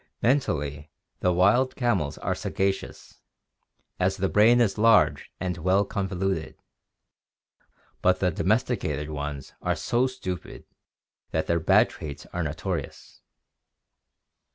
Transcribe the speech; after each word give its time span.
—Mentally 0.23 0.89
the 1.19 1.31
wild 1.31 1.75
camels 1.75 2.17
are 2.17 2.33
sagacious, 2.33 3.21
as 3.99 4.17
the 4.17 4.29
brain 4.29 4.59
is 4.59 4.79
large 4.79 5.29
and 5.39 5.59
well 5.59 5.85
convoluted, 5.85 6.55
but 8.01 8.19
the 8.19 8.31
domesticated 8.31 9.11
ones 9.11 9.53
are 9.61 9.75
so 9.75 10.07
stupid 10.07 10.65
that 11.29 11.45
their 11.45 11.59
bad 11.59 11.87
traits 11.91 12.25
are 12.33 12.41
notorious. 12.41 13.21